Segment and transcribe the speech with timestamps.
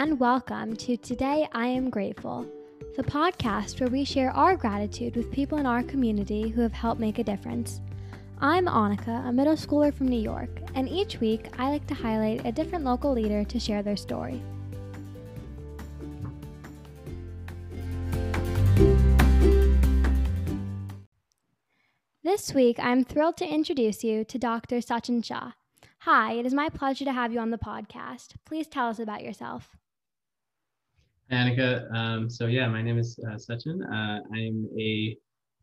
[0.00, 2.46] and welcome to Today I Am Grateful,
[2.96, 7.02] the podcast where we share our gratitude with people in our community who have helped
[7.02, 7.82] make a difference.
[8.40, 12.46] I'm Annika, a middle schooler from New York, and each week I like to highlight
[12.46, 14.42] a different local leader to share their story.
[22.24, 24.76] This week, I'm thrilled to introduce you to Dr.
[24.76, 25.52] Sachin Shah.
[26.04, 28.36] Hi, it is my pleasure to have you on the podcast.
[28.46, 29.76] Please tell us about yourself.
[31.30, 31.92] Annika.
[31.94, 33.82] Um, so yeah, my name is uh, Sachin.
[33.84, 35.16] Uh, I'm a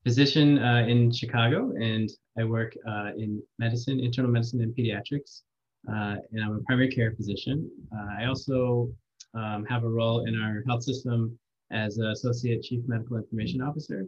[0.03, 5.41] physician uh, in Chicago, and I work uh, in medicine, internal medicine, and pediatrics.
[5.89, 7.69] Uh, and I'm a primary care physician.
[7.93, 8.89] Uh, I also
[9.33, 11.37] um, have a role in our health system
[11.71, 14.05] as associate chief medical information officer.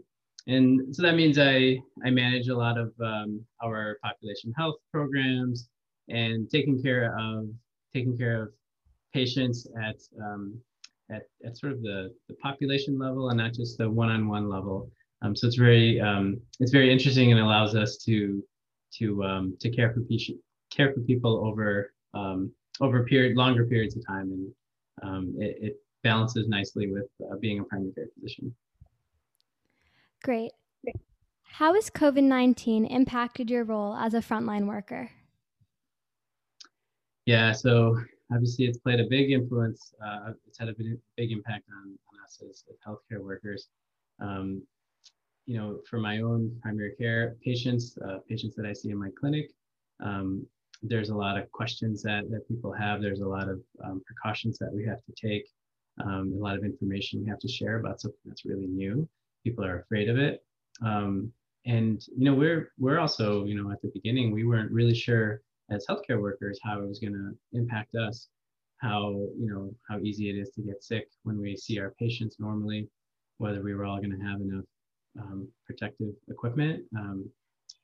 [0.48, 5.68] And so that means I I manage a lot of um, our population health programs,
[6.08, 7.50] and taking care of
[7.94, 8.50] taking care of
[9.14, 10.58] patients at um,
[11.12, 14.90] at, at sort of the, the population level and not just the one-on-one level.
[15.22, 18.44] Um, so it's very um, it's very interesting and allows us to
[18.98, 20.36] to um, to care for people
[20.72, 24.52] care for people over um, over period longer periods of time and
[25.02, 28.56] um, it, it balances nicely with uh, being a primary care physician.
[30.24, 30.52] Great.
[31.44, 35.12] How has COVID 19 impacted your role as a frontline worker?
[37.26, 37.98] Yeah, so
[38.32, 39.94] obviously it's played a big influence.
[40.06, 43.68] Uh, it's had a big, big impact on, on us as, as healthcare workers.
[44.20, 44.64] Um,
[45.46, 49.10] you know, for my own primary care patients, uh, patients that I see in my
[49.20, 49.50] clinic,
[50.00, 50.46] um,
[50.84, 53.02] there's a lot of questions that, that people have.
[53.02, 55.46] There's a lot of um, precautions that we have to take,
[56.06, 59.10] um, a lot of information we have to share about something that's really new.
[59.44, 60.44] People are afraid of it.
[60.86, 61.34] Um,
[61.66, 65.42] and, you know, we're, we're also, you know, at the beginning, we weren't really sure
[65.72, 68.28] as healthcare workers how it was going to impact us
[68.78, 72.38] how you know how easy it is to get sick when we see our patients
[72.40, 72.88] normally
[73.38, 74.66] whether we were all going to have enough
[75.20, 77.30] um, protective equipment um,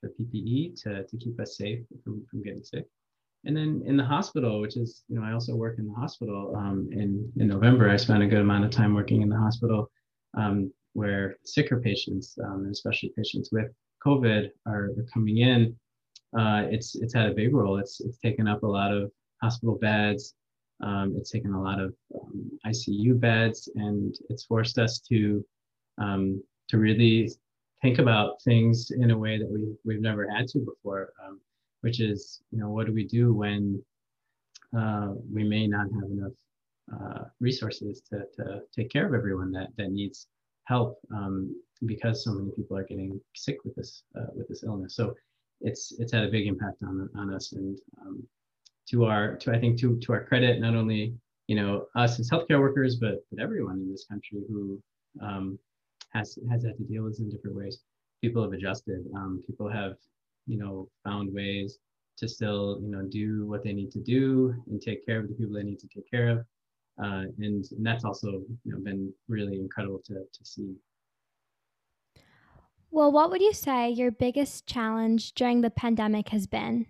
[0.01, 2.85] the ppe to, to keep us safe from, from getting sick.
[3.45, 6.55] And then in the hospital which is you know i also work in the hospital
[6.55, 9.91] um, in, in november i spent a good amount of time working in the hospital
[10.35, 13.67] um, where sicker patients um, especially patients with
[14.03, 15.75] covid are, are coming in
[16.37, 17.77] uh, it's it's had a big role.
[17.77, 20.35] It's it's taken up a lot of hospital beds.
[20.83, 25.45] Um, it's taken a lot of um, ICU beds, and it's forced us to
[25.97, 27.31] um, to really
[27.81, 31.13] think about things in a way that we we've never had to before.
[31.25, 31.39] Um,
[31.85, 33.79] which is, you know, what do we do when
[34.75, 36.31] uh, we may not have enough
[36.91, 40.25] uh, resources to, to take care of everyone that that needs
[40.63, 44.95] help um, because so many people are getting sick with this uh, with this illness.
[44.95, 45.13] So
[45.61, 48.27] it's it's had a big impact on on us and um,
[48.89, 51.13] to our to I think to to our credit, not only
[51.47, 54.81] you know us as healthcare workers, but but everyone in this country who
[55.21, 55.59] um,
[56.13, 57.79] has has had to deal with this in different ways.
[58.21, 59.05] People have adjusted.
[59.15, 59.95] Um, people have
[60.47, 61.79] you know found ways
[62.17, 65.33] to still you know do what they need to do and take care of the
[65.33, 66.39] people they need to take care of,
[67.03, 70.75] uh, and, and that's also you know been really incredible to to see.
[72.95, 76.85] Well, what would you say your biggest challenge during the pandemic has been?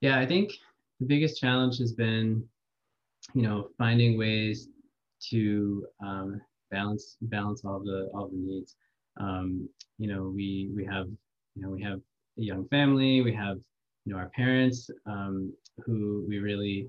[0.00, 0.52] Yeah, I think
[1.00, 2.42] the biggest challenge has been,
[3.34, 4.68] you know, finding ways
[5.28, 6.40] to um,
[6.70, 8.74] balance balance all the all the needs.
[9.20, 9.68] Um,
[9.98, 11.08] you know, we we have
[11.54, 12.00] you know we have
[12.38, 13.20] a young family.
[13.20, 13.58] We have
[14.06, 15.52] you know our parents um,
[15.84, 16.88] who we really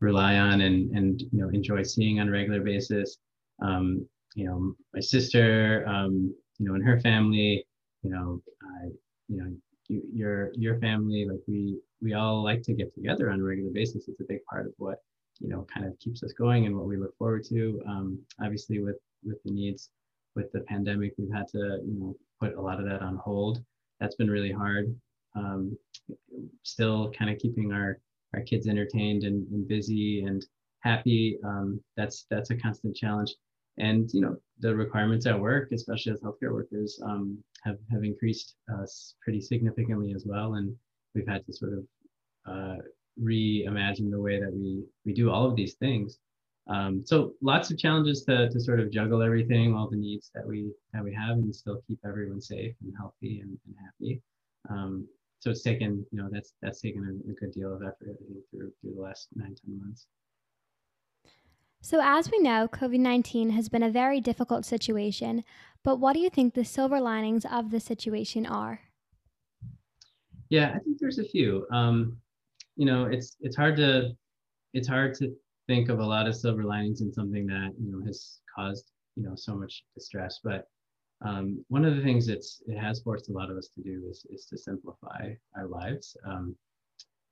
[0.00, 3.18] rely on and and you know enjoy seeing on a regular basis.
[3.60, 7.64] Um, you know, my sister, um, you know, and her family,
[8.02, 8.88] you know, I,
[9.28, 9.50] you know,
[9.88, 13.72] you, your your family, like we we all like to get together on a regular
[13.72, 14.08] basis.
[14.08, 14.98] It's a big part of what
[15.40, 17.80] you know kind of keeps us going and what we look forward to.
[17.88, 19.88] Um, obviously, with with the needs
[20.34, 23.62] with the pandemic, we've had to you know put a lot of that on hold.
[24.00, 24.94] That's been really hard.
[25.34, 25.78] Um,
[26.62, 27.98] still kind of keeping our
[28.34, 30.44] our kids entertained and, and busy and
[30.80, 31.38] happy.
[31.42, 33.34] Um, that's that's a constant challenge
[33.78, 38.54] and you know the requirements at work especially as healthcare workers um, have have increased
[38.72, 38.86] uh,
[39.22, 40.54] pretty significantly as well.
[40.54, 40.74] And
[41.14, 41.84] we've had to sort of
[42.46, 42.76] uh,
[43.20, 46.18] reimagine the way that we we do all of these things.
[46.68, 50.46] Um, so lots of challenges to, to sort of juggle everything all the needs that
[50.46, 54.22] we that we have and still keep everyone safe and healthy and, and happy.
[54.68, 55.06] Um,
[55.40, 58.16] so it's taken you know that's that's taken a, a good deal of effort
[58.50, 60.06] through through the last nine ten months
[61.86, 65.44] so, as we know, COVID 19 has been a very difficult situation,
[65.84, 68.80] but what do you think the silver linings of the situation are?
[70.48, 71.64] Yeah, I think there's a few.
[71.70, 72.16] Um,
[72.74, 74.16] you know, it's it's hard to
[74.74, 75.32] it's hard to
[75.68, 79.22] think of a lot of silver linings in something that you know has caused you
[79.22, 80.40] know so much distress.
[80.42, 80.66] But
[81.24, 84.02] um, one of the things it's it has forced a lot of us to do
[84.10, 86.16] is is to simplify our lives.
[86.26, 86.56] Um,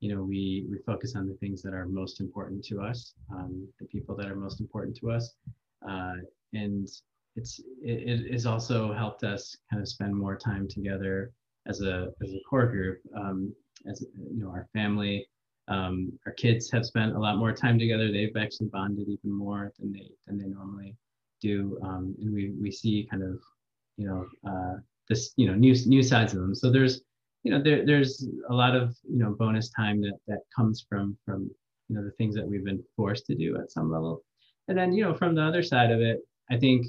[0.05, 3.67] you know, we we focus on the things that are most important to us, um,
[3.81, 5.35] the people that are most important to us,
[5.89, 6.17] uh,
[6.53, 6.87] and
[7.37, 11.33] it's it, has also helped us kind of spend more time together
[11.67, 13.51] as a as a core group, um,
[13.91, 15.27] as you know, our family.
[15.69, 18.13] Um, our kids have spent a lot more time together.
[18.13, 20.95] They've actually bonded even more than they than they normally
[21.41, 23.41] do, um, and we we see kind of
[23.97, 24.75] you know uh,
[25.09, 26.55] this you know new new sides of them.
[26.55, 27.01] So there's
[27.45, 31.17] you know there, there's a lot of you know bonus time that that comes from
[31.25, 31.51] from
[31.89, 34.25] you know the things that we've been forced to do at some level,
[34.69, 36.21] and then you know from the other side of it,
[36.51, 36.87] I think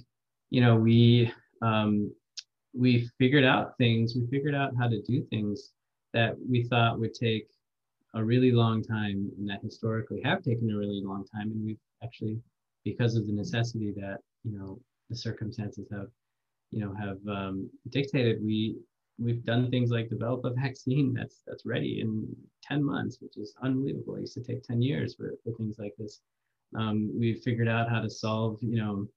[0.50, 1.32] you know we
[1.62, 2.12] um,
[2.74, 4.16] we figured out things.
[4.16, 5.72] We figured out how to do things
[6.14, 7.48] that we thought would take
[8.16, 11.78] a really long time and that historically have taken a really long time and we've
[12.02, 12.40] actually
[12.86, 14.80] because of the necessity that you know
[15.10, 16.08] the circumstances have
[16.72, 18.78] you know have um, dictated we
[19.18, 22.28] we've done things like develop a vaccine that's that's ready in
[22.64, 24.16] 10 months which is unbelievable.
[24.16, 26.22] It used to take 10 years for, for things like this.
[26.78, 29.08] Um, we've figured out how to solve you know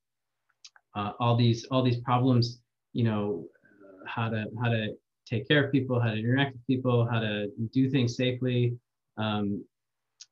[0.95, 2.61] uh, all these all these problems
[2.93, 3.45] you know
[3.83, 4.95] uh, how to how to
[5.27, 8.77] take care of people how to interact with people how to do things safely.
[9.17, 9.65] Um,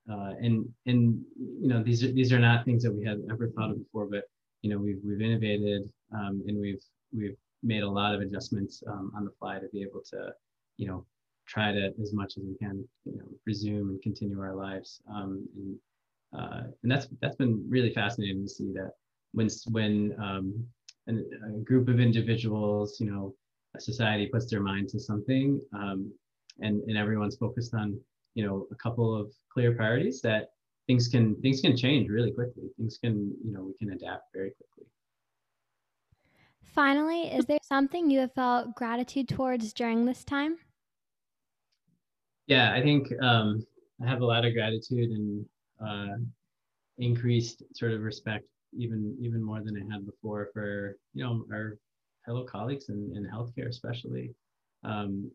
[0.09, 3.49] uh, and and you know these are these are not things that we had ever
[3.49, 4.23] thought of before but
[4.61, 6.81] you know we've we've innovated um, and we've
[7.13, 10.31] we've made a lot of adjustments um, on the fly to be able to
[10.77, 11.05] you know
[11.47, 15.01] try to as much as we can you know resume and continue our lives.
[15.09, 15.77] Um, and
[16.37, 18.91] uh, and that's that's been really fascinating to see that
[19.31, 20.65] when when um,
[21.07, 21.25] an,
[21.55, 23.33] a group of individuals you know
[23.75, 26.11] a society puts their mind to something um,
[26.59, 27.99] and and everyone's focused on
[28.35, 30.49] you know a couple of clear priorities that
[30.85, 32.63] things can things can change really quickly.
[32.77, 34.85] Things can you know we can adapt very quickly
[36.73, 40.57] finally is there something you have felt gratitude towards during this time?
[42.47, 43.65] Yeah i think um,
[44.03, 45.45] i have a lot of gratitude and
[45.85, 46.17] uh,
[46.97, 51.77] increased sort of respect even even more than i had before for you know our
[52.27, 54.35] fellow colleagues in, in healthcare especially.
[54.83, 55.31] Um,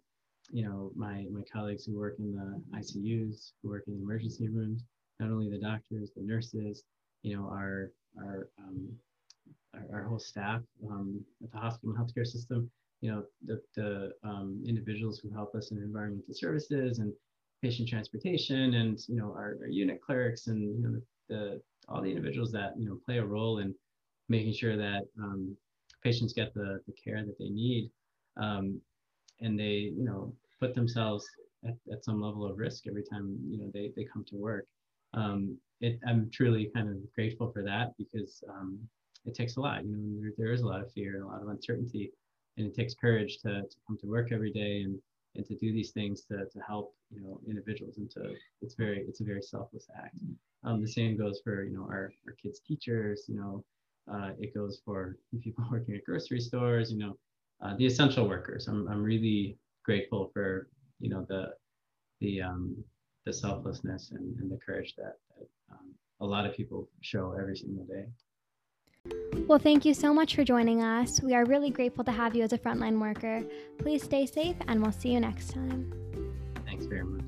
[0.51, 4.49] you know, my, my colleagues who work in the ICUs, who work in the emergency
[4.49, 4.85] rooms,
[5.19, 6.85] not only the doctors, the nurses,
[7.23, 8.89] you know, our, our, um,
[9.75, 10.61] our, our, whole staff
[10.91, 12.71] um, at the hospital and healthcare system,
[13.01, 17.13] you know, the, the um, individuals who help us in environmental services and
[17.63, 21.03] patient transportation and, you know, our, our unit clerks and, you know, the,
[21.35, 23.75] the, all the individuals that, you know, play a role in
[24.29, 25.57] making sure that um,
[26.03, 27.91] patients get the, the care that they need.
[28.41, 28.81] Um,
[29.41, 31.27] and they, you know, put themselves
[31.67, 34.67] at, at some level of risk every time you know they, they come to work
[35.15, 38.79] um, it, i'm truly kind of grateful for that because um,
[39.25, 41.27] it takes a lot you know there, there is a lot of fear and a
[41.27, 42.11] lot of uncertainty
[42.59, 44.99] and it takes courage to, to come to work every day and
[45.35, 49.05] and to do these things to, to help you know individuals and to it's very
[49.09, 50.15] it's a very selfless act
[50.65, 53.65] um, the same goes for you know our, our kids teachers you know
[54.13, 57.17] uh, it goes for people working at grocery stores you know
[57.63, 60.69] uh, the essential workers I'm, I'm really grateful for
[61.01, 61.53] you know the
[62.21, 62.77] the um,
[63.25, 67.57] the selflessness and, and the courage that, that um, a lot of people show every
[67.57, 68.07] single day.
[69.47, 71.21] Well, thank you so much for joining us.
[71.23, 73.43] We are really grateful to have you as a frontline worker.
[73.79, 75.93] Please stay safe, and we'll see you next time.
[76.65, 77.25] Thanks very much.